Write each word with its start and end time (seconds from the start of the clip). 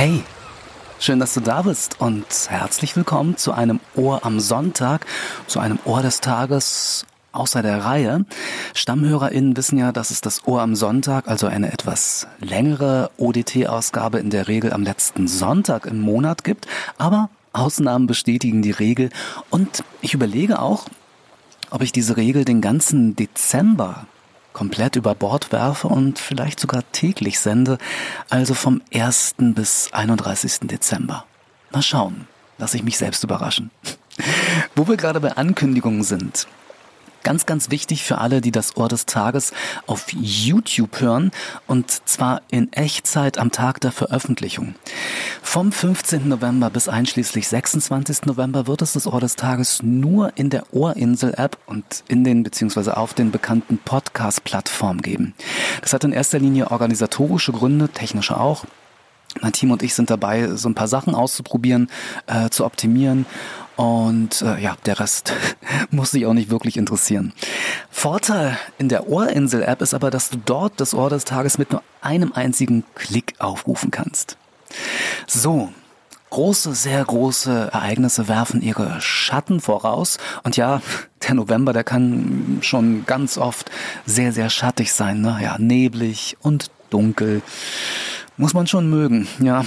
Hey, 0.00 0.22
schön, 1.00 1.18
dass 1.18 1.34
du 1.34 1.40
da 1.40 1.62
bist 1.62 2.00
und 2.00 2.24
herzlich 2.48 2.94
willkommen 2.94 3.36
zu 3.36 3.50
einem 3.50 3.80
Ohr 3.96 4.24
am 4.24 4.38
Sonntag, 4.38 5.04
zu 5.48 5.58
einem 5.58 5.80
Ohr 5.84 6.02
des 6.02 6.20
Tages 6.20 7.04
außer 7.32 7.62
der 7.62 7.84
Reihe. 7.84 8.24
StammhörerInnen 8.74 9.56
wissen 9.56 9.76
ja, 9.76 9.90
dass 9.90 10.12
es 10.12 10.20
das 10.20 10.46
Ohr 10.46 10.62
am 10.62 10.76
Sonntag, 10.76 11.26
also 11.26 11.48
eine 11.48 11.72
etwas 11.72 12.28
längere 12.38 13.10
ODT-Ausgabe 13.16 14.20
in 14.20 14.30
der 14.30 14.46
Regel 14.46 14.72
am 14.72 14.84
letzten 14.84 15.26
Sonntag 15.26 15.84
im 15.84 15.98
Monat 15.98 16.44
gibt, 16.44 16.68
aber 16.96 17.28
Ausnahmen 17.52 18.06
bestätigen 18.06 18.62
die 18.62 18.70
Regel 18.70 19.10
und 19.50 19.82
ich 20.00 20.14
überlege 20.14 20.62
auch, 20.62 20.84
ob 21.70 21.82
ich 21.82 21.90
diese 21.90 22.16
Regel 22.16 22.44
den 22.44 22.60
ganzen 22.60 23.16
Dezember 23.16 24.06
komplett 24.52 24.96
über 24.96 25.14
Bord 25.14 25.52
werfe 25.52 25.88
und 25.88 26.18
vielleicht 26.18 26.60
sogar 26.60 26.82
täglich 26.92 27.40
sende, 27.40 27.78
also 28.28 28.54
vom 28.54 28.82
1. 28.92 29.34
bis 29.38 29.92
31. 29.92 30.60
Dezember. 30.68 31.24
Mal 31.70 31.82
schauen, 31.82 32.26
lasse 32.58 32.76
ich 32.76 32.82
mich 32.82 32.98
selbst 32.98 33.22
überraschen. 33.24 33.70
Wo 34.74 34.88
wir 34.88 34.96
gerade 34.96 35.20
bei 35.20 35.32
Ankündigungen 35.32 36.02
sind. 36.02 36.46
Ganz, 37.28 37.44
ganz 37.44 37.70
wichtig 37.70 38.04
für 38.04 38.16
alle, 38.16 38.40
die 38.40 38.52
das 38.52 38.78
Ohr 38.78 38.88
des 38.88 39.04
Tages 39.04 39.52
auf 39.86 40.06
YouTube 40.14 40.98
hören 41.02 41.30
und 41.66 41.90
zwar 42.08 42.40
in 42.50 42.72
Echtzeit 42.72 43.36
am 43.36 43.52
Tag 43.52 43.82
der 43.82 43.92
Veröffentlichung. 43.92 44.76
Vom 45.42 45.70
15. 45.70 46.26
November 46.26 46.70
bis 46.70 46.88
einschließlich 46.88 47.46
26. 47.46 48.24
November 48.24 48.66
wird 48.66 48.80
es 48.80 48.94
das 48.94 49.06
Ohr 49.06 49.20
des 49.20 49.36
Tages 49.36 49.82
nur 49.82 50.32
in 50.38 50.48
der 50.48 50.72
Ohrinsel-App 50.72 51.58
und 51.66 52.02
in 52.08 52.24
den 52.24 52.44
beziehungsweise 52.44 52.96
auf 52.96 53.12
den 53.12 53.30
bekannten 53.30 53.76
Podcast-Plattformen 53.76 55.02
geben. 55.02 55.34
Das 55.82 55.92
hat 55.92 56.04
in 56.04 56.12
erster 56.12 56.38
Linie 56.38 56.70
organisatorische 56.70 57.52
Gründe, 57.52 57.90
technische 57.90 58.40
auch. 58.40 58.64
Mein 59.42 59.52
Team 59.52 59.70
und 59.70 59.82
ich 59.82 59.94
sind 59.94 60.08
dabei, 60.08 60.56
so 60.56 60.66
ein 60.70 60.74
paar 60.74 60.88
Sachen 60.88 61.14
auszuprobieren, 61.14 61.90
äh, 62.26 62.48
zu 62.48 62.64
optimieren 62.64 63.26
und 63.78 64.42
äh, 64.42 64.60
ja, 64.60 64.76
der 64.86 64.98
Rest 64.98 65.32
muss 65.92 66.10
sich 66.10 66.26
auch 66.26 66.34
nicht 66.34 66.50
wirklich 66.50 66.76
interessieren. 66.76 67.32
Vorteil 67.92 68.58
in 68.76 68.88
der 68.88 69.08
Ohrinsel-App 69.08 69.80
ist 69.82 69.94
aber, 69.94 70.10
dass 70.10 70.30
du 70.30 70.38
dort 70.44 70.80
das 70.80 70.94
Ohr 70.94 71.10
des 71.10 71.24
Tages 71.24 71.58
mit 71.58 71.70
nur 71.70 71.84
einem 72.00 72.32
einzigen 72.32 72.82
Klick 72.96 73.34
aufrufen 73.38 73.92
kannst. 73.92 74.36
So, 75.28 75.72
große, 76.30 76.74
sehr 76.74 77.04
große 77.04 77.70
Ereignisse 77.72 78.26
werfen 78.26 78.62
ihre 78.62 79.00
Schatten 79.00 79.60
voraus. 79.60 80.18
Und 80.42 80.56
ja, 80.56 80.82
der 81.28 81.34
November, 81.34 81.72
der 81.72 81.84
kann 81.84 82.58
schon 82.62 83.06
ganz 83.06 83.38
oft 83.38 83.70
sehr, 84.06 84.32
sehr 84.32 84.50
schattig 84.50 84.92
sein. 84.92 85.20
Ne? 85.20 85.38
Ja, 85.40 85.56
neblig 85.56 86.36
und 86.42 86.72
dunkel. 86.90 87.42
Muss 88.36 88.54
man 88.54 88.66
schon 88.66 88.90
mögen. 88.90 89.28
Ja, 89.38 89.64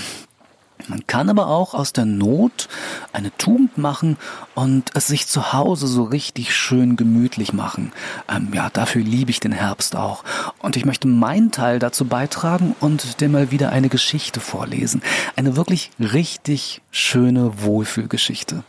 man 0.87 1.05
kann 1.07 1.29
aber 1.29 1.47
auch 1.47 1.73
aus 1.73 1.93
der 1.93 2.05
Not 2.05 2.67
eine 3.13 3.35
Tugend 3.37 3.77
machen 3.77 4.17
und 4.55 4.91
es 4.93 5.07
sich 5.07 5.27
zu 5.27 5.53
Hause 5.53 5.87
so 5.87 6.03
richtig 6.03 6.55
schön 6.55 6.95
gemütlich 6.95 7.53
machen. 7.53 7.91
Ähm, 8.29 8.49
ja, 8.53 8.69
dafür 8.69 9.01
liebe 9.01 9.31
ich 9.31 9.39
den 9.39 9.51
Herbst 9.51 9.95
auch. 9.95 10.23
Und 10.59 10.75
ich 10.75 10.85
möchte 10.85 11.07
meinen 11.07 11.51
Teil 11.51 11.79
dazu 11.79 12.05
beitragen 12.05 12.75
und 12.79 13.21
dir 13.21 13.29
mal 13.29 13.51
wieder 13.51 13.71
eine 13.71 13.89
Geschichte 13.89 14.39
vorlesen. 14.39 15.01
Eine 15.35 15.55
wirklich 15.55 15.91
richtig 15.99 16.81
schöne 16.91 17.61
Wohlfühlgeschichte. 17.61 18.63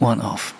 Ohren 0.00 0.20
auf. 0.20 0.54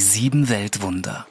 Die 0.00 0.06
sieben 0.06 0.48
Weltwunder. 0.48 1.26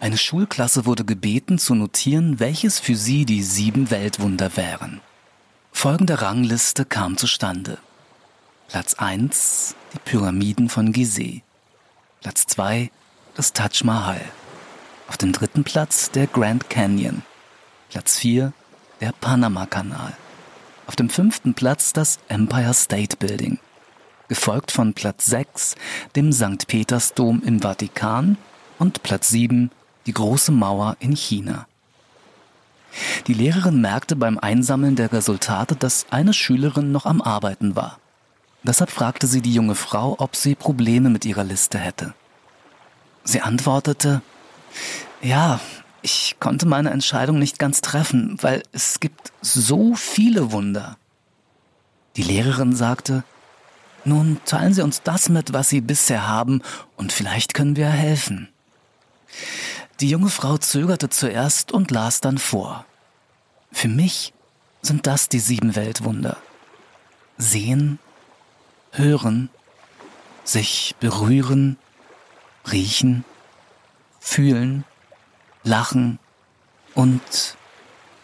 Eine 0.00 0.18
Schulklasse 0.18 0.84
wurde 0.84 1.04
gebeten 1.04 1.60
zu 1.60 1.76
notieren, 1.76 2.40
welches 2.40 2.80
für 2.80 2.96
sie 2.96 3.24
die 3.24 3.44
sieben 3.44 3.92
Weltwunder 3.92 4.56
wären. 4.56 5.00
Folgende 5.70 6.22
Rangliste 6.22 6.84
kam 6.84 7.16
zustande. 7.16 7.78
Platz 8.66 8.94
1 8.94 9.76
die 9.94 10.00
Pyramiden 10.00 10.68
von 10.68 10.90
Gizeh. 10.90 11.42
Platz 12.20 12.48
2 12.48 12.90
das 13.36 13.52
Taj 13.52 13.84
Mahal. 13.84 14.20
Auf 15.06 15.16
dem 15.16 15.30
dritten 15.30 15.62
Platz 15.62 16.10
der 16.10 16.26
Grand 16.26 16.68
Canyon. 16.68 17.22
Platz 17.90 18.18
4 18.18 18.52
der 19.00 19.12
Panama-Kanal. 19.12 20.16
Auf 20.88 20.96
dem 20.96 21.08
fünften 21.08 21.54
Platz 21.54 21.92
das 21.92 22.18
Empire 22.26 22.74
State 22.74 23.18
Building 23.18 23.60
gefolgt 24.30 24.70
von 24.70 24.94
Platz 24.94 25.26
6, 25.26 25.74
dem 26.14 26.32
St. 26.32 26.68
Petersdom 26.68 27.42
im 27.44 27.60
Vatikan 27.60 28.38
und 28.78 29.02
Platz 29.02 29.28
7, 29.30 29.72
die 30.06 30.12
Große 30.12 30.52
Mauer 30.52 30.96
in 31.00 31.16
China. 31.16 31.66
Die 33.26 33.34
Lehrerin 33.34 33.80
merkte 33.80 34.14
beim 34.14 34.38
Einsammeln 34.38 34.94
der 34.94 35.12
Resultate, 35.12 35.74
dass 35.74 36.06
eine 36.10 36.32
Schülerin 36.32 36.92
noch 36.92 37.06
am 37.06 37.20
Arbeiten 37.20 37.74
war. 37.74 37.98
Deshalb 38.62 38.90
fragte 38.90 39.26
sie 39.26 39.42
die 39.42 39.52
junge 39.52 39.74
Frau, 39.74 40.14
ob 40.20 40.36
sie 40.36 40.54
Probleme 40.54 41.10
mit 41.10 41.24
ihrer 41.24 41.44
Liste 41.44 41.78
hätte. 41.78 42.14
Sie 43.24 43.40
antwortete, 43.40 44.22
ja, 45.22 45.58
ich 46.02 46.36
konnte 46.38 46.66
meine 46.66 46.90
Entscheidung 46.90 47.40
nicht 47.40 47.58
ganz 47.58 47.80
treffen, 47.80 48.38
weil 48.42 48.62
es 48.70 49.00
gibt 49.00 49.32
so 49.42 49.94
viele 49.96 50.52
Wunder. 50.52 50.98
Die 52.16 52.22
Lehrerin 52.22 52.76
sagte, 52.76 53.24
nun 54.04 54.40
teilen 54.44 54.74
Sie 54.74 54.82
uns 54.82 55.02
das 55.02 55.28
mit, 55.28 55.52
was 55.52 55.68
Sie 55.68 55.80
bisher 55.80 56.26
haben, 56.26 56.62
und 56.96 57.12
vielleicht 57.12 57.54
können 57.54 57.76
wir 57.76 57.88
helfen. 57.88 58.48
Die 60.00 60.08
junge 60.08 60.30
Frau 60.30 60.56
zögerte 60.58 61.10
zuerst 61.10 61.72
und 61.72 61.90
las 61.90 62.20
dann 62.20 62.38
vor. 62.38 62.86
Für 63.72 63.88
mich 63.88 64.32
sind 64.82 65.06
das 65.06 65.28
die 65.28 65.38
sieben 65.38 65.76
Weltwunder. 65.76 66.36
Sehen, 67.36 67.98
hören, 68.92 69.50
sich 70.44 70.94
berühren, 71.00 71.76
riechen, 72.70 73.24
fühlen, 74.20 74.84
lachen 75.62 76.18
und 76.94 77.56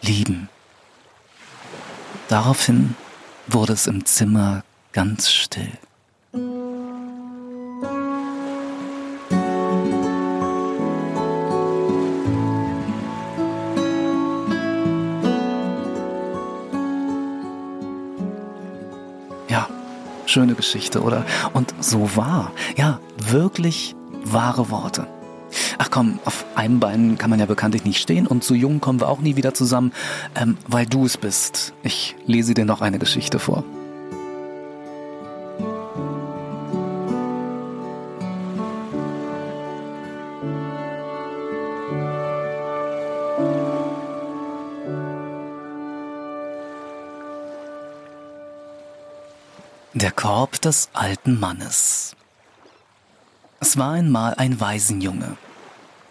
lieben. 0.00 0.48
Daraufhin 2.28 2.96
wurde 3.46 3.74
es 3.74 3.86
im 3.86 4.04
Zimmer 4.04 4.64
ganz 4.96 5.30
still. 5.30 5.68
Ja, 19.48 19.68
schöne 20.24 20.54
Geschichte, 20.54 21.02
oder? 21.02 21.26
Und 21.52 21.74
so 21.78 22.16
wahr. 22.16 22.52
Ja, 22.78 22.98
wirklich 23.18 23.94
wahre 24.24 24.70
Worte. 24.70 25.06
Ach 25.76 25.90
komm, 25.90 26.20
auf 26.24 26.46
einem 26.54 26.80
Bein 26.80 27.18
kann 27.18 27.28
man 27.28 27.38
ja 27.38 27.44
bekanntlich 27.44 27.84
nicht 27.84 28.00
stehen 28.00 28.26
und 28.26 28.42
so 28.44 28.54
jung 28.54 28.80
kommen 28.80 29.00
wir 29.00 29.10
auch 29.10 29.20
nie 29.20 29.36
wieder 29.36 29.52
zusammen, 29.52 29.92
ähm, 30.34 30.56
weil 30.66 30.86
du 30.86 31.04
es 31.04 31.18
bist. 31.18 31.74
Ich 31.82 32.16
lese 32.24 32.54
dir 32.54 32.64
noch 32.64 32.80
eine 32.80 32.98
Geschichte 32.98 33.38
vor. 33.38 33.62
Der 49.96 50.10
Korb 50.10 50.60
des 50.60 50.90
alten 50.92 51.40
Mannes. 51.40 52.14
Es 53.60 53.78
war 53.78 53.92
einmal 53.92 54.34
ein 54.34 54.60
Waisenjunge. 54.60 55.38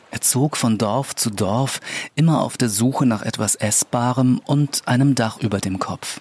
Er 0.09 0.21
zog 0.21 0.57
von 0.57 0.79
Dorf 0.79 1.15
zu 1.15 1.29
Dorf, 1.29 1.81
immer 2.15 2.41
auf 2.41 2.57
der 2.57 2.69
Suche 2.69 3.05
nach 3.05 3.21
etwas 3.21 3.53
Essbarem 3.53 4.41
und 4.43 4.87
einem 4.87 5.13
Dach 5.13 5.37
über 5.37 5.59
dem 5.59 5.77
Kopf. 5.77 6.19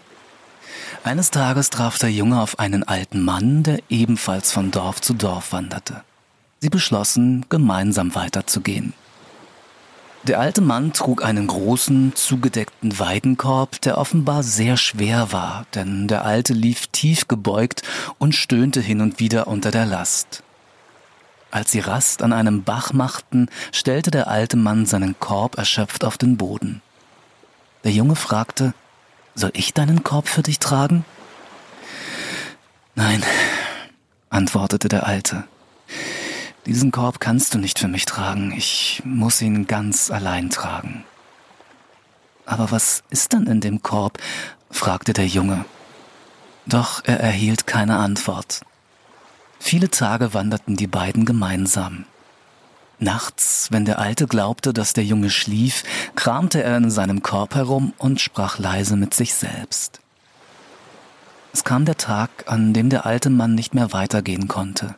Eines 1.05 1.31
Tages 1.31 1.71
traf 1.71 1.97
der 1.97 2.13
Junge 2.13 2.39
auf 2.39 2.59
einen 2.59 2.83
alten 2.83 3.23
Mann, 3.23 3.63
der 3.63 3.79
ebenfalls 3.89 4.53
von 4.53 4.71
Dorf 4.71 5.01
zu 5.01 5.15
Dorf 5.15 5.53
wanderte. 5.53 6.05
Sie 6.61 6.69
beschlossen, 6.69 7.47
gemeinsam 7.49 8.15
weiterzugehen. 8.15 8.93
Der 10.27 10.41
alte 10.41 10.63
Mann 10.63 10.95
trug 10.95 11.23
einen 11.23 11.47
großen, 11.47 12.15
zugedeckten 12.15 12.99
Weidenkorb, 12.99 13.83
der 13.83 13.99
offenbar 13.99 14.43
sehr 14.43 14.79
schwer 14.79 15.33
war, 15.33 15.67
denn 15.75 16.09
der 16.09 16.25
Alte 16.25 16.55
lief 16.55 16.87
tief 16.87 17.29
gebeugt 17.29 17.83
und 18.17 18.35
stöhnte 18.35 18.81
hin 18.81 19.03
und 19.03 19.21
wieder 19.21 19.47
unter 19.49 19.71
der 19.71 19.85
Last. 19.85 20.43
Als 21.51 21.73
sie 21.73 21.81
Rast 21.81 22.23
an 22.23 22.33
einem 22.33 22.65
Bach 22.65 22.95
machten, 22.95 23.51
stellte 23.71 24.11
der 24.11 24.29
alte 24.29 24.57
Mann 24.57 24.87
seinen 24.87 25.15
Korb 25.21 25.59
erschöpft 25.59 26.05
auf 26.05 26.17
den 26.17 26.39
Boden. 26.39 26.81
Der 27.85 27.93
Junge 27.93 28.17
fragte, 28.17 28.73
soll 29.35 29.51
ich 29.53 29.75
deinen 29.75 30.05
Korb 30.05 30.27
für 30.29 30.43
dich 30.43 30.59
tragen? 30.59 31.05
Nein, 32.95 33.23
antwortete 34.31 34.89
der 34.89 35.07
Alte. 35.07 35.45
Diesen 36.67 36.93
Korb 36.93 37.21
kannst 37.21 37.53
du 37.53 37.59
nicht 37.59 37.79
für 37.79 37.89
mich 37.89 38.07
tragen, 38.07 38.55
ich 38.57 39.03
muss 39.05 39.43
ihn 39.43 39.67
ganz 39.67 40.11
allein 40.11 40.49
tragen. 40.49 41.05
Aber 42.47 42.71
was 42.71 43.03
ist 43.11 43.33
denn 43.33 43.47
in 43.47 43.61
dem 43.61 43.83
Korb? 43.83 44.19
fragte 44.71 45.13
der 45.13 45.27
Junge. 45.27 45.67
Doch 46.67 47.03
er 47.05 47.21
erhielt 47.21 47.67
keine 47.67 47.99
Antwort. 47.99 48.63
Viele 49.59 49.91
Tage 49.91 50.33
wanderten 50.33 50.77
die 50.77 50.87
beiden 50.87 51.27
gemeinsam. 51.27 52.07
Nachts, 52.99 53.69
wenn 53.71 53.85
der 53.85 53.99
Alte 53.99 54.27
glaubte, 54.27 54.73
dass 54.73 54.95
der 54.95 55.05
Junge 55.05 55.29
schlief, 55.29 55.85
kramte 56.17 56.63
er 56.63 56.79
in 56.79 56.91
seinem 56.91 57.23
Korb 57.23 57.55
herum 57.55 57.93
und 57.99 58.21
sprach 58.21 58.59
leise 58.59 58.97
mit 58.97 59.13
sich 59.13 59.35
selbst. 59.35 60.01
Es 61.53 61.65
kam 61.65 61.85
der 61.85 61.99
Tag, 61.99 62.31
an 62.47 62.73
dem 62.73 62.89
der 62.89 63.05
alte 63.05 63.31
Mann 63.31 63.55
nicht 63.55 63.75
mehr 63.75 63.93
weitergehen 63.93 64.49
konnte. 64.49 64.95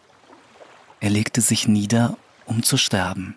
Er 1.00 1.10
legte 1.10 1.40
sich 1.40 1.68
nieder, 1.68 2.16
um 2.46 2.62
zu 2.62 2.76
sterben. 2.76 3.36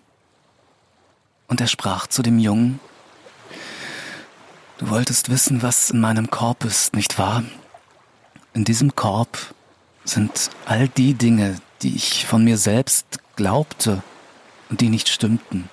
Und 1.48 1.60
er 1.60 1.66
sprach 1.66 2.06
zu 2.06 2.22
dem 2.22 2.38
Jungen, 2.38 2.80
Du 4.78 4.88
wolltest 4.88 5.28
wissen, 5.28 5.60
was 5.60 5.90
in 5.90 6.00
meinem 6.00 6.30
Korb 6.30 6.64
ist, 6.64 6.94
nicht 6.94 7.18
wahr? 7.18 7.44
In 8.54 8.64
diesem 8.64 8.96
Korb 8.96 9.54
sind 10.04 10.48
all 10.64 10.88
die 10.88 11.12
Dinge, 11.12 11.56
die 11.82 11.94
ich 11.94 12.24
von 12.24 12.44
mir 12.44 12.56
selbst 12.56 13.18
glaubte 13.36 14.02
und 14.70 14.80
die 14.80 14.88
nicht 14.88 15.10
stimmten. 15.10 15.68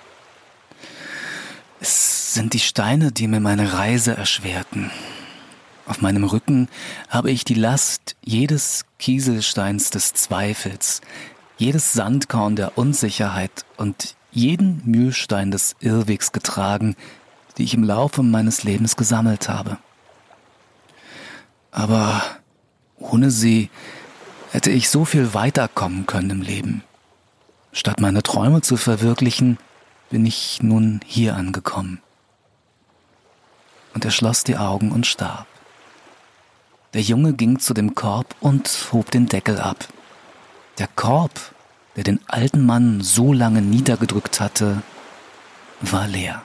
Es 1.80 2.34
sind 2.34 2.52
die 2.52 2.60
Steine, 2.60 3.10
die 3.10 3.28
mir 3.28 3.40
meine 3.40 3.72
Reise 3.72 4.14
erschwerten. 4.14 4.90
Auf 5.86 6.02
meinem 6.02 6.24
Rücken 6.24 6.68
habe 7.08 7.30
ich 7.30 7.44
die 7.44 7.54
Last 7.54 8.14
jedes 8.22 8.84
Kieselsteins 8.98 9.88
des 9.88 10.12
Zweifels, 10.12 11.00
jedes 11.58 11.92
Sandkorn 11.92 12.56
der 12.56 12.78
Unsicherheit 12.78 13.66
und 13.76 14.16
jeden 14.30 14.82
Mühlstein 14.84 15.50
des 15.50 15.74
Irrwegs 15.80 16.32
getragen, 16.32 16.96
die 17.56 17.64
ich 17.64 17.74
im 17.74 17.82
Laufe 17.82 18.22
meines 18.22 18.62
Lebens 18.62 18.96
gesammelt 18.96 19.48
habe. 19.48 19.78
Aber 21.72 22.22
ohne 22.96 23.30
sie 23.30 23.70
hätte 24.52 24.70
ich 24.70 24.88
so 24.88 25.04
viel 25.04 25.34
weiterkommen 25.34 26.06
können 26.06 26.30
im 26.30 26.42
Leben. 26.42 26.82
Statt 27.72 28.00
meine 28.00 28.22
Träume 28.22 28.62
zu 28.62 28.76
verwirklichen, 28.76 29.58
bin 30.10 30.24
ich 30.24 30.62
nun 30.62 31.00
hier 31.04 31.36
angekommen. 31.36 32.00
Und 33.94 34.04
er 34.04 34.10
schloss 34.10 34.44
die 34.44 34.56
Augen 34.56 34.92
und 34.92 35.06
starb. 35.06 35.46
Der 36.94 37.02
Junge 37.02 37.34
ging 37.34 37.58
zu 37.58 37.74
dem 37.74 37.94
Korb 37.94 38.34
und 38.40 38.88
hob 38.92 39.10
den 39.10 39.26
Deckel 39.26 39.60
ab. 39.60 39.88
Der 40.78 40.86
Korb, 40.86 41.32
der 41.96 42.04
den 42.04 42.20
alten 42.28 42.64
Mann 42.64 43.00
so 43.00 43.32
lange 43.32 43.62
niedergedrückt 43.62 44.40
hatte, 44.40 44.80
war 45.80 46.06
leer. 46.06 46.42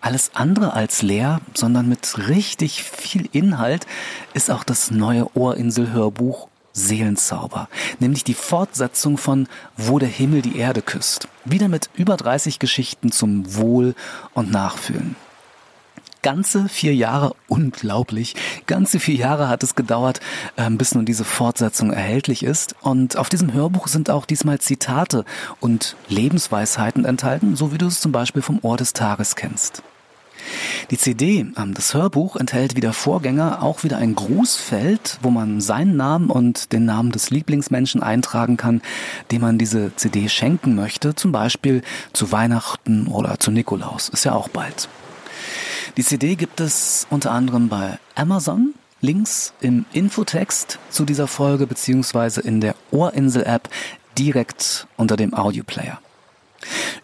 Alles 0.00 0.32
andere 0.34 0.72
als 0.72 1.02
leer, 1.02 1.40
sondern 1.54 1.88
mit 1.88 2.26
richtig 2.26 2.82
viel 2.82 3.28
Inhalt 3.30 3.86
ist 4.34 4.50
auch 4.50 4.64
das 4.64 4.90
neue 4.90 5.28
Ohrinsel-Hörbuch 5.36 6.48
Seelenzauber, 6.72 7.68
nämlich 8.00 8.24
die 8.24 8.34
Fortsetzung 8.34 9.16
von 9.16 9.46
Wo 9.76 10.00
der 10.00 10.08
Himmel 10.08 10.42
die 10.42 10.56
Erde 10.56 10.82
küsst. 10.82 11.28
Wieder 11.44 11.68
mit 11.68 11.88
über 11.94 12.16
30 12.16 12.58
Geschichten 12.58 13.12
zum 13.12 13.54
Wohl 13.54 13.94
und 14.34 14.50
Nachfühlen 14.50 15.14
ganze 16.22 16.68
vier 16.68 16.94
Jahre, 16.94 17.34
unglaublich, 17.48 18.34
ganze 18.66 19.00
vier 19.00 19.16
Jahre 19.16 19.48
hat 19.48 19.62
es 19.62 19.74
gedauert, 19.74 20.20
ähm, 20.56 20.78
bis 20.78 20.94
nun 20.94 21.04
diese 21.04 21.24
Fortsetzung 21.24 21.92
erhältlich 21.92 22.42
ist. 22.44 22.74
Und 22.80 23.16
auf 23.16 23.28
diesem 23.28 23.52
Hörbuch 23.52 23.88
sind 23.88 24.08
auch 24.08 24.24
diesmal 24.24 24.60
Zitate 24.60 25.24
und 25.60 25.96
Lebensweisheiten 26.08 27.04
enthalten, 27.04 27.56
so 27.56 27.72
wie 27.72 27.78
du 27.78 27.86
es 27.86 28.00
zum 28.00 28.12
Beispiel 28.12 28.42
vom 28.42 28.60
Ohr 28.62 28.76
des 28.76 28.92
Tages 28.92 29.36
kennst. 29.36 29.82
Die 30.90 30.98
CD, 30.98 31.46
ähm, 31.56 31.74
das 31.74 31.94
Hörbuch, 31.94 32.36
enthält 32.36 32.76
wie 32.76 32.80
der 32.80 32.92
Vorgänger 32.92 33.62
auch 33.62 33.84
wieder 33.84 33.98
ein 33.98 34.14
Grußfeld, 34.14 35.18
wo 35.22 35.30
man 35.30 35.60
seinen 35.60 35.96
Namen 35.96 36.30
und 36.30 36.72
den 36.72 36.84
Namen 36.84 37.12
des 37.12 37.30
Lieblingsmenschen 37.30 38.02
eintragen 38.02 38.56
kann, 38.56 38.82
dem 39.30 39.42
man 39.42 39.58
diese 39.58 39.94
CD 39.96 40.28
schenken 40.28 40.74
möchte, 40.74 41.14
zum 41.14 41.32
Beispiel 41.32 41.82
zu 42.12 42.32
Weihnachten 42.32 43.06
oder 43.06 43.38
zu 43.38 43.50
Nikolaus. 43.50 44.08
Ist 44.08 44.24
ja 44.24 44.34
auch 44.34 44.48
bald. 44.48 44.88
Die 45.96 46.04
CD 46.04 46.34
gibt 46.36 46.60
es 46.60 47.06
unter 47.10 47.32
anderem 47.32 47.68
bei 47.68 47.98
Amazon, 48.14 48.74
Links 49.00 49.52
im 49.60 49.84
Infotext 49.92 50.78
zu 50.90 51.04
dieser 51.04 51.26
Folge 51.26 51.66
beziehungsweise 51.66 52.40
in 52.40 52.60
der 52.60 52.74
Ohrinsel-App 52.90 53.68
direkt 54.16 54.86
unter 54.96 55.16
dem 55.16 55.34
Audioplayer. 55.34 55.98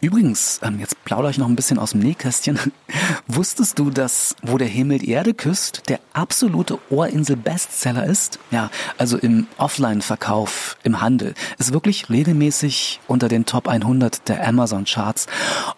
Übrigens, 0.00 0.60
ähm, 0.62 0.78
jetzt 0.78 1.02
plaudere 1.04 1.32
ich 1.32 1.38
noch 1.38 1.48
ein 1.48 1.56
bisschen 1.56 1.78
aus 1.78 1.90
dem 1.90 2.00
Nähkästchen. 2.00 2.58
Wusstest 3.26 3.78
du, 3.78 3.90
dass 3.90 4.36
Wo 4.42 4.56
der 4.56 4.69
Himmel 4.69 5.00
die 5.00 5.10
Erde 5.10 5.34
küsst 5.34 5.88
der 5.88 5.98
absolute 6.12 6.78
Ohrinsel-Bestseller 6.90 8.06
ist? 8.06 8.38
Ja, 8.52 8.70
also 8.96 9.19
im 9.19 9.48
Offline-Verkauf, 9.56 10.76
im 10.84 11.00
Handel. 11.00 11.34
Ist 11.58 11.72
wirklich 11.72 12.08
regelmäßig 12.08 13.00
unter 13.08 13.28
den 13.28 13.44
Top 13.44 13.66
100 13.66 14.28
der 14.28 14.46
Amazon-Charts. 14.46 15.26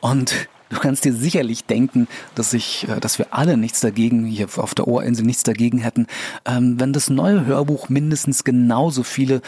Und 0.00 0.48
Du 0.70 0.78
kannst 0.78 1.04
dir 1.04 1.12
sicherlich 1.12 1.64
denken, 1.64 2.08
dass 2.34 2.54
ich, 2.54 2.88
äh, 2.88 3.00
dass 3.00 3.18
wir 3.18 3.34
alle 3.34 3.56
nichts 3.56 3.80
dagegen, 3.80 4.24
hier 4.24 4.48
auf 4.56 4.74
der 4.74 4.88
Ohrinsel 4.88 5.26
nichts 5.26 5.42
dagegen 5.42 5.78
hätten, 5.78 6.06
ähm, 6.46 6.80
wenn 6.80 6.92
das 6.92 7.10
neue 7.10 7.44
Hörbuch 7.44 7.88
mindestens 7.88 8.44
genauso 8.44 9.02
viele, 9.02 9.42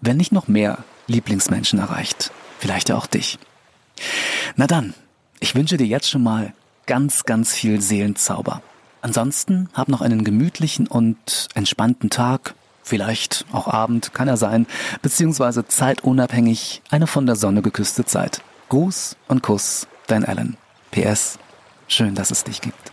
wenn 0.00 0.16
nicht 0.16 0.32
noch 0.32 0.48
mehr 0.48 0.78
Lieblingsmenschen 1.08 1.78
erreicht. 1.78 2.30
Vielleicht 2.58 2.88
ja 2.88 2.96
auch 2.96 3.06
dich. 3.06 3.38
Na 4.56 4.66
dann, 4.66 4.94
ich 5.40 5.54
wünsche 5.54 5.76
dir 5.76 5.86
jetzt 5.86 6.08
schon 6.08 6.22
mal 6.22 6.52
ganz, 6.86 7.24
ganz 7.24 7.54
viel 7.54 7.80
Seelenzauber. 7.80 8.62
Ansonsten 9.00 9.68
hab 9.74 9.88
noch 9.88 10.00
einen 10.00 10.24
gemütlichen 10.24 10.86
und 10.86 11.48
entspannten 11.54 12.10
Tag, 12.10 12.54
vielleicht 12.82 13.46
auch 13.52 13.68
Abend, 13.68 14.14
kann 14.14 14.28
er 14.28 14.36
sein, 14.36 14.66
beziehungsweise 15.02 15.66
zeitunabhängig 15.66 16.82
eine 16.90 17.06
von 17.06 17.26
der 17.26 17.36
Sonne 17.36 17.62
geküsste 17.62 18.04
Zeit. 18.04 18.42
Gruß 18.68 19.16
und 19.28 19.42
Kuss, 19.42 19.86
dein 20.06 20.24
Alan. 20.24 20.56
PS, 20.98 21.38
schön, 21.86 22.14
dass 22.14 22.30
es 22.30 22.44
dich 22.44 22.60
gibt. 22.60 22.87